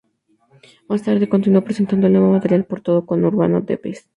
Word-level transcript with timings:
Más 0.89 1.03
tarde 1.03 1.29
continuó 1.29 1.61
presentando 1.63 2.07
el 2.07 2.13
nuevo 2.13 2.31
material 2.31 2.65
por 2.65 2.81
todo 2.81 3.01
el 3.01 3.05
conurbano 3.05 3.61
de 3.61 3.75
Bs. 3.75 4.09